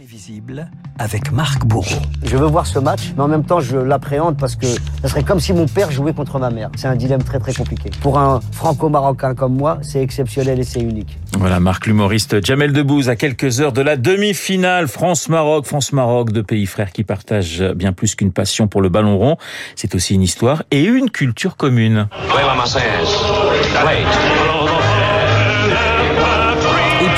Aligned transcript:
Imprévisible 0.00 0.70
avec 0.98 1.30
Marc 1.30 1.66
Bourreau. 1.66 2.00
Je 2.22 2.34
veux 2.38 2.46
voir 2.46 2.66
ce 2.66 2.78
match, 2.78 3.12
mais 3.16 3.22
en 3.22 3.28
même 3.28 3.44
temps, 3.44 3.60
je 3.60 3.76
l'appréhende 3.76 4.38
parce 4.38 4.56
que 4.56 4.66
ça 5.02 5.08
serait 5.08 5.22
comme 5.22 5.40
si 5.40 5.52
mon 5.52 5.66
père 5.66 5.90
jouait 5.90 6.14
contre 6.14 6.38
ma 6.38 6.48
mère. 6.48 6.70
C'est 6.76 6.86
un 6.86 6.96
dilemme 6.96 7.22
très 7.22 7.38
très 7.38 7.52
compliqué. 7.52 7.90
Pour 8.00 8.18
un 8.18 8.40
franco-marocain 8.52 9.34
comme 9.34 9.54
moi, 9.54 9.78
c'est 9.82 10.00
exceptionnel 10.00 10.58
et 10.58 10.64
c'est 10.64 10.80
unique. 10.80 11.18
Voilà, 11.38 11.60
Marc 11.60 11.86
l'humoriste 11.86 12.42
Jamel 12.42 12.72
Debbouze 12.72 13.10
à 13.10 13.16
quelques 13.16 13.60
heures 13.60 13.72
de 13.72 13.82
la 13.82 13.98
demi-finale 13.98 14.88
France-Maroc. 14.88 15.66
France-Maroc, 15.66 16.32
deux 16.32 16.44
pays 16.44 16.64
frères 16.64 16.92
qui 16.92 17.04
partagent 17.04 17.62
bien 17.74 17.92
plus 17.92 18.14
qu'une 18.14 18.32
passion 18.32 18.68
pour 18.68 18.80
le 18.80 18.88
ballon 18.88 19.18
rond. 19.18 19.36
C'est 19.76 19.94
aussi 19.94 20.14
une 20.14 20.22
histoire 20.22 20.62
et 20.70 20.82
une 20.82 21.10
culture 21.10 21.58
commune. 21.58 22.08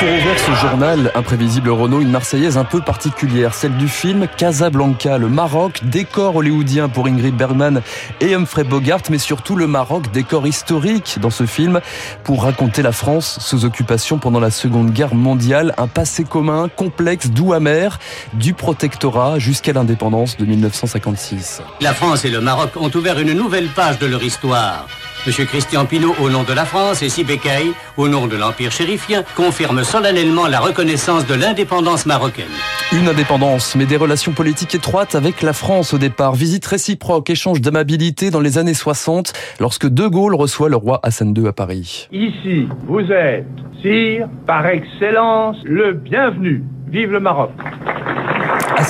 Pour 0.03 0.11
ouvrir 0.11 0.37
ce 0.37 0.51
journal, 0.67 1.11
Imprévisible 1.15 1.69
Renault, 1.69 2.01
une 2.01 2.11
Marseillaise 2.11 2.57
un 2.57 2.65
peu 2.65 2.81
particulière, 2.81 3.53
celle 3.53 3.77
du 3.77 3.87
film 3.87 4.27
Casablanca, 4.37 5.17
le 5.17 5.29
Maroc, 5.29 5.79
décor 5.83 6.35
hollywoodien 6.35 6.89
pour 6.89 7.07
Ingrid 7.07 7.35
Bergman 7.35 7.81
et 8.19 8.35
Humphrey 8.35 8.65
Bogart, 8.65 9.03
mais 9.09 9.17
surtout 9.17 9.55
le 9.55 9.65
Maroc, 9.65 10.11
décor 10.11 10.45
historique 10.45 11.19
dans 11.21 11.29
ce 11.29 11.45
film 11.45 11.79
pour 12.25 12.43
raconter 12.43 12.81
la 12.81 12.91
France 12.91 13.39
sous 13.39 13.63
occupation 13.63 14.17
pendant 14.17 14.41
la 14.41 14.51
Seconde 14.51 14.91
Guerre 14.91 15.15
mondiale, 15.15 15.73
un 15.77 15.87
passé 15.87 16.25
commun, 16.25 16.67
complexe, 16.67 17.29
doux 17.29 17.53
amer, 17.53 17.97
du 18.33 18.53
protectorat 18.53 19.39
jusqu'à 19.39 19.71
l'indépendance 19.71 20.35
de 20.35 20.43
1956. 20.43 21.61
La 21.79 21.93
France 21.93 22.25
et 22.25 22.29
le 22.29 22.41
Maroc 22.41 22.71
ont 22.75 22.91
ouvert 22.93 23.19
une 23.19 23.31
nouvelle 23.31 23.69
page 23.69 23.99
de 23.99 24.07
leur 24.07 24.23
histoire. 24.23 24.85
Monsieur 25.25 25.45
Christian 25.45 25.85
Pinault, 25.85 26.15
au 26.21 26.29
nom 26.29 26.43
de 26.43 26.51
la 26.51 26.65
France, 26.65 27.01
et 27.01 27.07
Sibekay, 27.07 27.71
au 27.95 28.09
nom 28.09 28.27
de 28.27 28.35
l'Empire 28.35 28.73
chérifien, 28.73 29.23
confirme 29.37 29.85
solennellement 29.85 30.47
la 30.47 30.59
reconnaissance 30.59 31.25
de 31.25 31.33
l'indépendance 31.33 32.05
marocaine. 32.05 32.51
Une 32.91 33.07
indépendance, 33.07 33.77
mais 33.77 33.85
des 33.85 33.95
relations 33.95 34.33
politiques 34.33 34.75
étroites 34.75 35.15
avec 35.15 35.41
la 35.41 35.53
France 35.53 35.93
au 35.93 35.97
départ. 35.97 36.35
Visite 36.35 36.65
réciproque, 36.65 37.29
échange 37.29 37.61
d'amabilité 37.61 38.31
dans 38.31 38.41
les 38.41 38.57
années 38.57 38.73
60, 38.73 39.31
lorsque 39.61 39.87
De 39.87 40.07
Gaulle 40.07 40.35
reçoit 40.35 40.67
le 40.67 40.75
roi 40.75 40.99
Hassan 41.03 41.33
II 41.37 41.47
à 41.47 41.53
Paris. 41.53 42.09
Ici, 42.11 42.67
vous 42.85 43.09
êtes, 43.09 43.47
sire, 43.81 44.27
par 44.45 44.67
excellence, 44.67 45.55
le 45.63 45.93
bienvenu. 45.93 46.63
Vive 46.89 47.13
le 47.13 47.21
Maroc. 47.21 47.51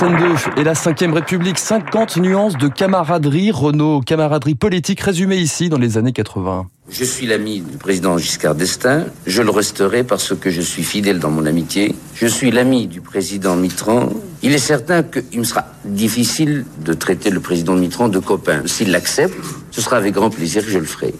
II 0.02 0.36
et 0.58 0.64
la 0.64 0.74
5ème 0.74 1.14
République, 1.14 1.60
50 1.60 2.18
nuances 2.18 2.58
de 2.58 2.68
camaraderie, 2.68 3.52
Renault, 3.52 4.02
camaraderie 4.02 4.56
politique 4.56 5.00
résumée 5.02 5.38
ici 5.38 5.70
dans 5.70 5.78
les 5.78 5.98
années 5.98 6.12
80. 6.12 6.68
Je 6.90 7.04
suis 7.04 7.28
l'ami 7.28 7.62
du 7.62 7.78
président 7.78 8.18
Giscard 8.18 8.56
d'Estaing, 8.56 9.06
je 9.28 9.42
le 9.42 9.52
resterai 9.52 10.04
parce 10.04 10.36
que 10.36 10.50
je 10.50 10.62
suis 10.62 10.84
fidèle 10.84 11.20
dans 11.20 11.30
mon 11.30 11.46
amitié. 11.46 11.96
Je 12.16 12.28
suis 12.28 12.50
l'ami 12.52 12.88
du 12.88 13.02
président 13.02 13.56
Mitterrand. 13.56 14.10
Il 14.42 14.54
est 14.54 14.58
certain 14.58 15.04
qu'il 15.04 15.40
me 15.40 15.46
sera 15.46 15.66
difficile 15.86 16.66
de 16.84 16.94
traiter 16.94 17.30
le 17.30 17.40
président 17.40 17.76
Mitterrand 17.76 18.10
de 18.10 18.20
copain. 18.20 18.64
S'il 18.66 18.92
l'accepte, 18.92 19.36
ce 19.72 19.82
sera 19.82 19.98
avec 19.98 20.14
grand 20.14 20.30
plaisir 20.30 20.64
que 20.66 20.72
je 20.72 20.80
le 20.80 20.86
ferai. 20.86 21.14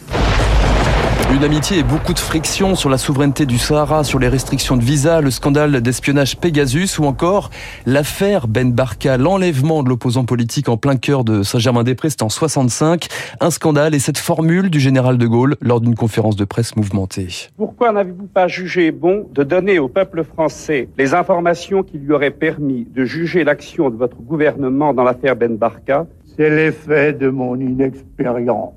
Une 1.34 1.44
amitié 1.44 1.80
et 1.80 1.84
beaucoup 1.84 2.14
de 2.14 2.20
frictions 2.20 2.76
sur 2.76 2.92
la 2.92 3.00
souveraineté 3.00 3.48
du 3.48 3.58
Sahara, 3.58 4.04
sur 4.04 4.20
les 4.20 4.28
restrictions 4.28 4.78
de 4.78 4.84
visa, 4.84 5.20
le 5.20 5.32
scandale 5.32 5.82
d'espionnage 5.82 6.38
Pegasus 6.38 7.00
ou 7.00 7.06
encore 7.06 7.50
l'affaire 7.88 8.48
Ben 8.48 8.72
Barka, 8.72 9.18
l'enlèvement 9.18 9.82
de 9.82 9.90
l'opposant 9.90 10.26
politique 10.26 10.70
en 10.70 10.78
plein 10.78 10.96
cœur 10.96 11.24
de 11.24 11.42
Saint-Germain-des-Prés, 11.42 12.12
c'était 12.12 12.22
en 12.22 12.30
65. 12.30 13.08
Un 13.40 13.50
scandale 13.50 13.96
et 13.96 14.00
cette 14.00 14.20
formule 14.20 14.70
du 14.70 14.80
général 14.80 15.18
de 15.18 15.26
Gaulle 15.26 15.56
lors 15.60 15.82
d'une 15.82 15.96
conférence 15.96 16.36
de 16.36 16.46
presse 16.46 16.76
mouvementée. 16.76 17.50
Pourquoi 17.58 17.92
n'avez-vous 17.92 18.28
pas 18.28 18.48
jugé 18.48 18.92
bon 18.92 19.28
de 19.34 19.42
donner 19.42 19.80
au 19.80 19.88
peuple 19.88 20.24
français 20.24 20.88
les 21.00 21.16
informations 21.16 21.82
qui 21.82 21.98
lui 21.98 22.14
auraient 22.14 22.30
permis 22.30 22.86
de 22.94 23.06
juger 23.06 23.44
l'action 23.44 23.90
de 23.90 23.96
votre 23.96 24.18
gouvernement 24.18 24.94
dans 24.94 25.04
l'affaire 25.04 25.36
Ben 25.36 25.58
Barka? 25.58 26.06
C'est 26.38 26.52
l'effet 26.52 27.12
de 27.12 27.30
mon 27.30 27.56
inexpérience. 27.56 28.74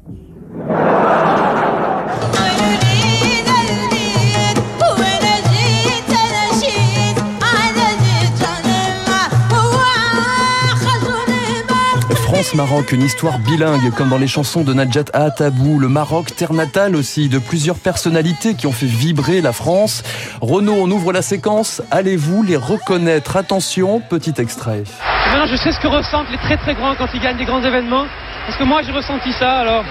France-Maroc, 12.37 12.93
une 12.93 13.01
histoire 13.01 13.39
bilingue 13.39 13.91
comme 13.95 14.11
dans 14.11 14.19
les 14.19 14.27
chansons 14.27 14.63
de 14.63 14.75
Najat 14.75 15.05
Ahatabou. 15.15 15.79
Le 15.79 15.89
Maroc, 15.89 16.37
terre 16.37 16.53
natale 16.53 16.95
aussi 16.95 17.31
de 17.31 17.39
plusieurs 17.39 17.79
personnalités 17.79 18.55
qui 18.55 18.67
ont 18.67 18.73
fait 18.73 18.85
vibrer 18.85 19.41
la 19.41 19.55
France. 19.55 20.03
Renaud, 20.43 20.77
on 20.79 20.91
ouvre 20.91 21.15
la 21.15 21.23
séquence. 21.23 21.81
Allez-vous 21.91 22.43
les 22.43 22.57
reconnaître? 22.57 23.39
Attention, 23.39 24.01
petit 24.01 24.35
extrait. 24.37 24.85
Maintenant, 25.31 25.47
je 25.47 25.57
sais 25.57 25.73
ce 25.73 25.81
que 25.81 25.89
ressentent 25.89 26.31
les 26.31 26.37
très 26.37 26.59
très 26.59 26.75
grands 26.75 26.95
quand 26.95 27.09
ils 27.15 27.23
gagnent 27.23 27.39
des 27.39 27.47
grands 27.47 27.63
événements. 27.63 28.05
Parce 28.45 28.59
que 28.59 28.65
moi, 28.65 28.83
j'ai 28.83 28.93
ressenti 28.93 29.33
ça, 29.33 29.61
alors... 29.61 29.85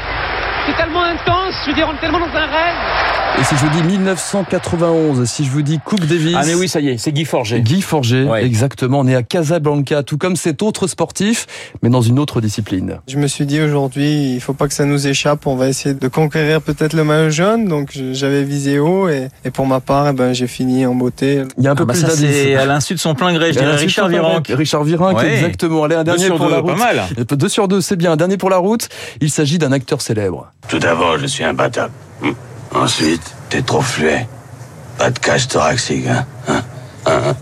C'est 0.68 0.78
tellement 0.78 1.04
intense, 1.04 1.54
je 1.64 1.70
veux 1.72 1.76
dire, 1.76 1.88
on 1.90 1.96
est 1.96 2.00
tellement 2.00 2.20
dans 2.20 2.26
un 2.26 2.46
rêve. 2.46 2.76
Et 3.38 3.44
si 3.44 3.56
je 3.58 3.66
vous 3.66 3.70
dis 3.82 3.84
1991, 3.84 5.26
si 5.30 5.44
je 5.46 5.52
vous 5.52 5.62
dis 5.62 5.80
Coupe 5.84 6.06
Davis. 6.06 6.36
Ah 6.38 6.44
mais 6.46 6.54
oui, 6.56 6.68
ça 6.70 6.80
y 6.80 6.90
est, 6.90 6.98
c'est 6.98 7.12
Guy 7.12 7.26
Forget. 7.26 7.62
Guy 7.62 7.82
Forget, 7.82 8.26
exactement. 8.42 9.00
On 9.02 9.08
est 9.08 9.16
à 9.16 9.24
Casablanca, 9.24 10.04
tout 10.04 10.18
comme 10.18 10.36
cet 10.36 10.62
autre 10.64 10.88
sportif, 10.88 11.46
mais 11.84 11.90
dans 11.90 12.02
une 12.02 12.18
autre 12.18 12.40
discipline. 12.42 13.00
Je 13.08 13.18
me 13.18 13.28
suis 13.28 13.46
dit 13.46 13.60
aujourd'hui, 13.62 14.34
il 14.36 14.40
faut 14.42 14.54
pas 14.54 14.68
que 14.68 14.74
ça 14.74 14.86
nous 14.86 15.08
échappe. 15.08 15.46
On 15.48 15.56
va 15.56 15.68
essayer 15.68 15.94
de 15.94 16.08
conquérir 16.08 16.62
peut-être 16.62 16.94
le 16.94 17.04
maillot 17.04 17.30
jaune. 17.30 17.68
Donc 17.68 17.90
j'avais 18.14 18.44
visé 18.44 18.80
haut 18.80 19.10
et, 19.10 19.28
et 19.44 19.52
pour 19.52 19.68
ma 19.68 19.80
part, 19.82 20.08
eh 20.10 20.14
ben, 20.14 20.34
j'ai 20.34 20.48
fini 20.48 20.86
en 20.86 20.96
beauté. 20.96 21.44
Il 21.58 21.64
y 21.64 21.68
a 21.68 21.72
un 21.72 21.76
peu 21.76 21.84
Ah 21.84 21.88
bah 21.88 21.94
plus 21.94 22.02
ça 22.02 22.10
c'est 22.12 22.56
à 22.56 22.66
l'insu 22.66 22.94
de 22.94 23.00
son 23.00 23.16
plein 23.16 23.34
gré, 23.34 23.52
je 23.54 23.60
dirais 23.60 23.76
Richard. 23.76 24.08
Virenque. 24.08 24.48
Richard 24.50 24.84
Virenque, 24.86 25.18
Ouais. 25.18 25.36
exactement. 25.36 25.84
Allez, 25.84 25.96
un 25.96 26.04
dernier 26.04 26.30
pour 26.30 26.40
deux, 26.40 26.50
la 26.50 26.64
pas 26.64 26.72
route. 26.72 26.80
mal. 26.80 27.04
Deux 27.30 27.50
sur 27.50 27.68
deux, 27.68 27.82
c'est 27.82 27.96
bien. 27.98 28.14
Un 28.14 28.18
dernier 28.18 28.38
pour 28.38 28.50
la 28.50 28.58
route. 28.58 28.88
Il 29.22 29.30
s'agit 29.30 29.58
d'un 29.58 29.72
acteur 29.74 30.02
célèbre. 30.02 30.52
Tout 30.70 30.80
d'abord, 30.80 31.18
je 31.20 31.26
suis 31.28 31.44
imbattable. 31.44 31.92
Hmm. 32.22 32.32
Ensuite, 32.76 33.34
t'es 33.50 33.62
trop 33.62 33.82
fluet. 33.82 34.28
Pas 34.98 35.10
de 35.10 35.18
cage 35.20 35.48
thoracique, 35.48 36.08
hein, 36.08 36.26
hein, 36.48 36.62
hein. 37.06 37.36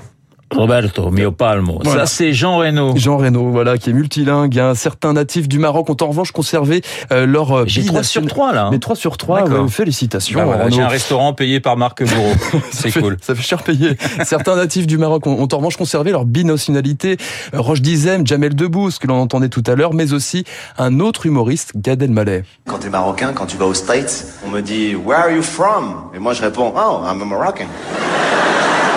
Roberto 0.56 1.10
Mio 1.12 1.32
Palmo. 1.32 1.80
Voilà. 1.84 2.02
Ça 2.02 2.06
c'est 2.06 2.34
Jean 2.34 2.58
Reno. 2.58 2.94
Jean 2.96 3.18
Reno, 3.18 3.50
voilà, 3.50 3.78
qui 3.78 3.90
est 3.90 3.94
multilingue. 3.94 4.58
Un 4.60 4.76
certain 4.76 5.14
natif 5.14 5.48
du 5.48 5.60
Maroc 5.60 5.90
ont 5.90 5.98
en 6.02 6.08
revanche 6.08 6.32
conservé 6.32 6.82
euh, 7.12 7.26
leur 7.26 7.52
euh, 7.52 7.64
J'ai 7.68 7.82
bille 7.82 7.90
3 7.90 8.04
sur 8.04 8.22
nationale. 8.22 8.30
3 8.30 8.54
là. 8.54 8.66
hein. 8.66 8.70
Mais 8.72 8.80
3 8.80 8.96
sur 8.96 9.18
3, 9.18 9.44
D'accord. 9.44 9.70
félicitations. 9.70 10.40
Bah 10.40 10.46
voilà, 10.46 10.66
Renaud. 10.66 10.76
J'ai 10.76 10.82
un 10.82 10.88
restaurant 10.88 11.34
payé 11.34 11.60
par 11.60 11.78
Marc 11.78 12.04
Bourreau. 12.04 12.34
C'est 12.72 12.92
fait- 12.92 13.02
cool. 13.02 13.18
Ça 13.22 13.36
fait 13.36 13.42
cher 13.44 13.64
payer. 13.64 13.98
Certains 14.24 14.56
natifs 14.56 14.88
du 14.88 14.98
Maroc 14.98 15.28
ont, 15.28 15.42
ont 15.42 15.48
en 15.52 15.58
revanche 15.58 15.78
conservé 15.78 16.12
leur 16.12 16.26
binationalité. 16.26 17.18
Euh, 17.54 17.60
Roche 17.62 17.82
Dizem, 17.82 18.26
Jamel 18.26 18.56
Debbouze, 18.56 19.00
que 19.00 19.08
l'on 19.08 19.16
entendait 19.20 19.50
tout 19.50 19.64
à 19.68 19.76
l'heure, 19.76 19.94
mais 19.94 20.14
aussi 20.14 20.44
un 20.78 21.00
autre 21.00 21.26
humoriste, 21.26 21.72
Gad 21.76 22.02
Elmaleh. 22.02 22.44
Quand 22.68 22.80
t'es 22.80 22.90
marocain, 22.90 23.34
quand 23.34 23.46
tu 23.46 23.58
vas 23.58 23.66
aux 23.66 23.74
States, 23.74 24.26
on 24.46 24.50
me 24.50 24.62
dit 24.62 24.96
Where 24.96 25.20
are 25.20 25.32
you 25.32 25.42
from? 25.42 25.96
Et 26.16 26.20
moi 26.20 26.34
je 26.34 26.42
réponds 26.42 26.74
Oh, 26.76 27.02
I'm 27.06 27.22
a 27.22 27.26
Moroccan. 27.26 27.66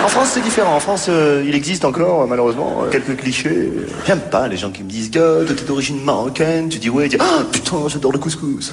En 0.07 0.09
France, 0.09 0.29
c'est 0.35 0.41
différent. 0.41 0.73
En 0.73 0.79
France, 0.79 1.07
euh, 1.09 1.43
il 1.45 1.53
existe 1.53 1.83
encore, 1.83 2.21
euh, 2.21 2.27
malheureusement, 2.29 2.77
euh, 2.81 2.89
quelques 2.89 3.17
clichés. 3.17 3.73
J'aime 4.05 4.21
pas 4.21 4.47
les 4.47 4.55
gens 4.55 4.69
qui 4.69 4.81
me 4.81 4.89
disent 4.89 5.11
God, 5.11 5.53
t'es 5.53 5.65
d'origine 5.65 6.01
marocaine. 6.01 6.69
Tu 6.69 6.79
dis 6.79 6.89
ouais, 6.89 7.09
tu 7.09 7.17
dis 7.17 7.21
Ah, 7.21 7.43
putain, 7.51 7.75
j'adore 7.89 8.13
le 8.13 8.17
couscous. 8.17 8.71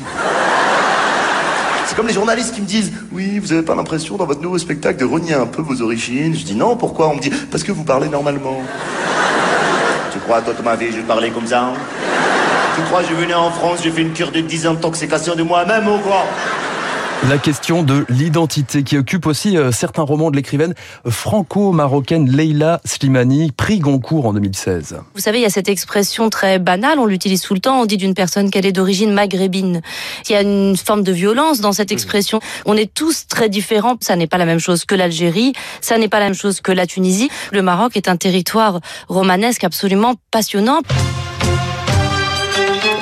C'est 1.87 1.97
comme 1.97 2.07
les 2.07 2.13
journalistes 2.13 2.55
qui 2.55 2.61
me 2.61 2.67
disent 2.67 2.93
Oui, 3.11 3.41
vous 3.41 3.53
avez 3.53 3.63
pas 3.63 3.75
l'impression 3.75 4.17
dans 4.17 4.27
votre 4.27 4.43
nouveau 4.43 4.59
spectacle 4.59 5.01
de 5.01 5.05
renier 5.05 5.35
un 5.35 5.47
peu 5.47 5.61
vos 5.61 5.83
origines 5.83 6.37
Je 6.37 6.45
dis 6.45 6.55
non, 6.55 6.77
pourquoi? 6.77 7.09
On 7.09 7.17
me 7.17 7.21
dit 7.21 7.33
Parce 7.51 7.65
que 7.65 7.73
vous 7.73 7.83
parlez 7.83 8.09
normalement. 8.09 8.63
Tu 10.13 10.21
crois, 10.21 10.41
toi, 10.41 10.55
toute 10.55 10.65
ma 10.65 10.77
vie, 10.77 10.93
je 10.93 11.01
parlais 11.01 11.31
comme 11.31 11.49
ça 11.49 11.63
hein? 11.63 11.73
Tu 12.77 12.83
crois, 12.83 13.03
je 13.03 13.13
venais 13.13 13.35
en 13.35 13.51
France, 13.51 13.81
j'ai 13.83 13.91
fait 13.91 14.03
une 14.03 14.13
cure 14.13 14.31
de 14.31 14.39
10 14.39 14.63
d'intoxication 14.63 15.35
de 15.35 15.43
moi-même 15.43 15.89
ou 15.89 15.99
quoi? 15.99 16.27
La 17.23 17.39
question 17.39 17.83
de 17.83 18.05
l'identité 18.11 18.83
qui 18.83 18.99
occupe 18.99 19.27
aussi 19.27 19.57
euh, 19.57 19.73
certains 19.73 20.03
romans 20.03 20.31
de 20.31 20.37
l'écrivaine 20.37 20.75
franco-marocaine 21.09 22.31
Leila 22.31 22.83
Slimani, 22.85 23.51
prix 23.51 23.79
Goncourt 23.79 24.27
en 24.27 24.35
2016. 24.35 24.99
Vous 25.15 25.21
savez, 25.21 25.39
il 25.39 25.43
y 25.43 25.47
a 25.47 25.51
cette 25.51 25.71
expression 25.71 26.29
très 26.29 26.59
banale, 26.59 26.99
on 26.99 27.07
l'utilise 27.07 27.41
tout 27.41 27.55
le 27.55 27.61
temps, 27.61 27.81
on 27.81 27.87
dit 27.87 27.97
d'une 27.97 28.13
personne 28.13 28.51
qu'elle 28.51 28.67
est 28.67 28.73
d'origine 28.73 29.11
maghrébine. 29.11 29.81
Il 30.29 30.33
y 30.33 30.35
a 30.35 30.43
une 30.43 30.77
forme 30.77 31.03
de 31.03 31.13
violence 31.13 31.61
dans 31.61 31.73
cette 31.73 31.93
expression. 31.93 32.41
On 32.67 32.77
est 32.77 32.93
tous 32.93 33.27
très 33.27 33.49
différents, 33.49 33.97
ça 34.01 34.17
n'est 34.17 34.27
pas 34.27 34.39
la 34.39 34.47
même 34.47 34.61
chose 34.61 34.85
que 34.85 34.95
l'Algérie, 34.95 35.55
ça 35.81 35.97
n'est 35.97 36.09
pas 36.09 36.19
la 36.19 36.27
même 36.27 36.35
chose 36.35 36.61
que 36.61 36.73
la 36.73 36.87
Tunisie. 36.87 37.31
Le 37.53 37.63
Maroc 37.63 37.97
est 37.97 38.09
un 38.09 38.19
territoire 38.19 38.81
romanesque 39.09 39.65
absolument 39.65 40.15
passionnant. 40.31 40.83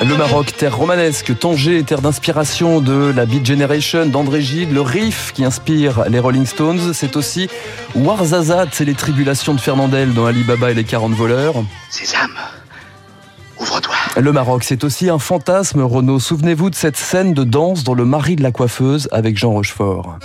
Le 0.03 0.17
Maroc, 0.17 0.53
terre 0.57 0.75
romanesque, 0.75 1.37
Tanger, 1.39 1.81
terre 1.83 2.01
d'inspiration 2.01 2.81
de 2.81 3.13
la 3.15 3.25
Beat 3.25 3.45
Generation, 3.45 4.05
d'André 4.05 4.41
Gide, 4.41 4.73
le 4.73 4.81
riff 4.81 5.31
qui 5.33 5.45
inspire 5.45 6.03
les 6.09 6.19
Rolling 6.19 6.45
Stones, 6.45 6.93
c'est 6.93 7.15
aussi 7.15 7.47
Warzazat, 7.95 8.67
c'est 8.73 8.83
les 8.83 8.95
tribulations 8.95 9.53
de 9.53 9.61
Fernandel 9.61 10.13
dans 10.13 10.25
Ali 10.25 10.43
Baba 10.43 10.71
et 10.71 10.73
les 10.73 10.83
40 10.83 11.13
voleurs. 11.13 11.55
Sésame, 11.89 12.35
ouvre-toi. 13.57 13.95
Le 14.17 14.31
Maroc, 14.33 14.65
c'est 14.65 14.83
aussi 14.83 15.09
un 15.09 15.19
fantasme, 15.19 15.81
Renaud. 15.81 16.19
Souvenez-vous 16.19 16.69
de 16.69 16.75
cette 16.75 16.97
scène 16.97 17.33
de 17.33 17.45
danse 17.45 17.85
dans 17.85 17.93
Le 17.93 18.03
mari 18.03 18.35
de 18.35 18.43
la 18.43 18.51
coiffeuse 18.51 19.07
avec 19.13 19.37
Jean 19.37 19.51
Rochefort. 19.51 20.17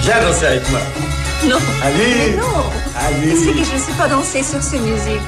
Viens 0.00 0.20
danser 0.20 0.46
avec 0.46 0.70
moi. 0.70 0.80
Non. 1.48 1.56
Allez. 1.82 2.36
Non. 2.36 2.64
Allez. 2.98 3.36
Sais 3.36 3.52
que 3.52 3.64
je 3.64 3.74
ne 3.74 3.78
sais 3.78 3.92
pas 3.96 4.08
danser 4.08 4.42
sur 4.42 4.60
ces 4.60 4.80
musiques. 4.80 5.20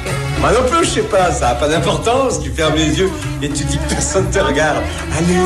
Moi 0.44 0.52
non 0.52 0.68
plus, 0.68 0.84
je 0.84 0.90
sais 0.90 1.02
pas, 1.04 1.32
ça 1.32 1.46
n'a 1.46 1.54
pas 1.54 1.70
d'importance. 1.70 2.38
Tu 2.38 2.50
fermes 2.50 2.74
les 2.74 2.98
yeux 2.98 3.08
et 3.40 3.48
tu 3.48 3.64
dis 3.64 3.78
que 3.78 3.88
personne 3.88 4.30
te 4.30 4.38
regarde. 4.38 4.84
Allez. 5.16 5.38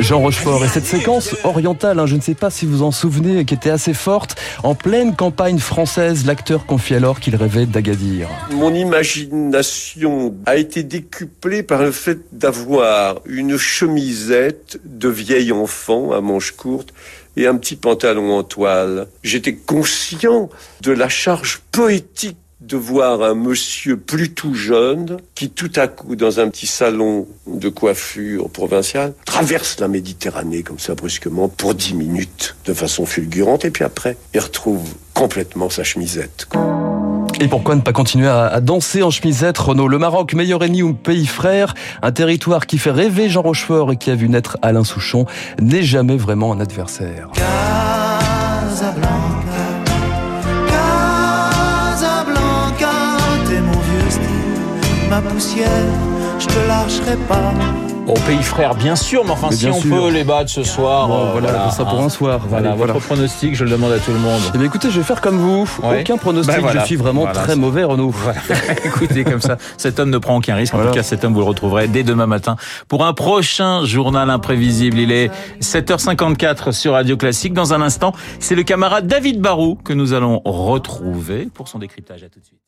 Jean 0.00 0.18
Rochefort 0.18 0.64
et 0.64 0.66
cette 0.66 0.86
séquence 0.86 1.36
orientale, 1.44 2.00
hein, 2.00 2.06
je 2.06 2.16
ne 2.16 2.20
sais 2.20 2.34
pas 2.34 2.50
si 2.50 2.66
vous 2.66 2.82
en 2.82 2.90
souvenez, 2.90 3.44
qui 3.44 3.54
était 3.54 3.70
assez 3.70 3.94
forte, 3.94 4.34
en 4.64 4.74
pleine 4.74 5.14
campagne 5.14 5.60
française, 5.60 6.26
l'acteur 6.26 6.66
confie 6.66 6.96
alors 6.96 7.20
qu'il 7.20 7.36
rêvait 7.36 7.64
d'Agadir. 7.64 8.28
Mon 8.50 8.74
imagination 8.74 10.34
a 10.46 10.56
été 10.56 10.82
décuplée 10.82 11.62
par 11.62 11.82
le 11.82 11.92
fait 11.92 12.18
d'avoir 12.32 13.20
une 13.24 13.56
chemisette 13.56 14.80
de 14.84 15.08
vieil 15.10 15.52
enfant 15.52 16.10
à 16.10 16.20
manches 16.20 16.56
courtes 16.56 16.92
et 17.36 17.46
un 17.46 17.56
petit 17.56 17.76
pantalon 17.76 18.36
en 18.36 18.42
toile. 18.42 19.06
J'étais 19.22 19.54
conscient 19.54 20.50
de 20.80 20.90
la 20.90 21.08
charge 21.08 21.60
poétique 21.70 22.36
de 22.62 22.76
voir 22.76 23.22
un 23.22 23.34
monsieur 23.34 23.96
plus 23.96 24.32
tout 24.32 24.54
jeune 24.54 25.18
qui 25.34 25.50
tout 25.50 25.72
à 25.76 25.88
coup 25.88 26.16
dans 26.16 26.40
un 26.40 26.48
petit 26.48 26.66
salon 26.66 27.26
de 27.46 27.68
coiffure 27.68 28.48
provincial 28.48 29.14
traverse 29.24 29.80
la 29.80 29.88
Méditerranée 29.88 30.62
comme 30.62 30.78
ça 30.78 30.94
brusquement 30.94 31.48
pour 31.48 31.74
dix 31.74 31.94
minutes 31.94 32.56
de 32.64 32.72
façon 32.72 33.04
fulgurante 33.04 33.64
et 33.64 33.70
puis 33.70 33.84
après 33.84 34.16
il 34.34 34.40
retrouve 34.40 34.88
complètement 35.12 35.70
sa 35.70 35.84
chemisette. 35.84 36.48
Et 37.40 37.48
pourquoi 37.48 37.74
ne 37.74 37.80
pas 37.80 37.92
continuer 37.92 38.28
à, 38.28 38.60
danser 38.60 39.02
en 39.02 39.10
chemisette, 39.10 39.58
Renaud? 39.58 39.88
Le 39.88 39.98
Maroc, 39.98 40.32
meilleur 40.34 40.62
ennemi 40.62 40.82
ou 40.82 40.94
pays 40.94 41.26
frère, 41.26 41.74
un 42.00 42.12
territoire 42.12 42.66
qui 42.66 42.78
fait 42.78 42.92
rêver 42.92 43.28
Jean 43.28 43.42
Rochefort 43.42 43.90
et 43.90 43.96
qui 43.96 44.10
a 44.10 44.14
vu 44.14 44.28
naître 44.28 44.58
Alain 44.62 44.84
Souchon, 44.84 45.26
n'est 45.60 45.82
jamais 45.82 46.16
vraiment 46.16 46.52
un 46.52 46.60
adversaire. 46.60 47.30
Ma 55.12 55.20
poussière, 55.20 55.68
je 56.38 56.46
te 56.46 56.66
lâcherai 56.66 57.16
pas. 57.28 57.52
Au 58.06 58.14
pays 58.14 58.42
frère, 58.42 58.74
bien 58.74 58.96
sûr, 58.96 59.24
mais 59.26 59.32
enfin, 59.32 59.50
si 59.50 59.66
on 59.66 59.80
peut 59.80 60.10
les 60.10 60.24
battre 60.24 60.50
ce 60.50 60.62
soir. 60.64 61.12
Euh, 61.12 61.38
voilà, 61.38 61.70
ça 61.70 61.84
pour 61.84 62.00
un 62.00 62.08
soir. 62.08 62.40
Voilà, 62.48 62.74
votre 62.74 62.98
pronostic, 62.98 63.54
je 63.54 63.64
le 63.64 63.70
demande 63.70 63.92
à 63.92 63.98
tout 63.98 64.10
le 64.10 64.18
monde. 64.18 64.40
Eh 64.54 64.58
bien, 64.58 64.66
écoutez, 64.66 64.90
je 64.90 64.98
vais 64.98 65.04
faire 65.04 65.20
comme 65.20 65.36
vous. 65.36 65.68
Aucun 65.82 66.16
pronostic, 66.16 66.62
ben 66.62 66.80
je 66.80 66.86
suis 66.86 66.96
vraiment 66.96 67.26
très 67.26 67.56
mauvais, 67.56 67.84
Renaud. 67.84 68.14
écoutez, 68.84 69.22
comme 69.22 69.42
ça, 69.42 69.58
cet 69.76 70.00
homme 70.00 70.08
ne 70.08 70.18
prend 70.18 70.38
aucun 70.38 70.54
risque. 70.54 70.74
En 70.74 70.82
tout 70.82 70.92
cas, 70.92 71.02
cet 71.02 71.24
homme, 71.24 71.34
vous 71.34 71.40
le 71.40 71.46
retrouverez 71.46 71.88
dès 71.88 72.04
demain 72.04 72.26
matin 72.26 72.56
pour 72.88 73.04
un 73.04 73.12
prochain 73.12 73.84
journal 73.84 74.30
imprévisible. 74.30 74.98
Il 74.98 75.12
est 75.12 75.30
7h54 75.60 76.72
sur 76.72 76.94
Radio 76.94 77.18
Classique. 77.18 77.52
Dans 77.52 77.74
un 77.74 77.82
instant, 77.82 78.14
c'est 78.40 78.54
le 78.54 78.62
camarade 78.62 79.06
David 79.06 79.42
Barou 79.42 79.74
que 79.74 79.92
nous 79.92 80.14
allons 80.14 80.40
retrouver 80.46 81.50
pour 81.52 81.68
son 81.68 81.78
décryptage. 81.78 82.22
À 82.22 82.28
tout 82.30 82.40
de 82.40 82.44
suite. 82.46 82.61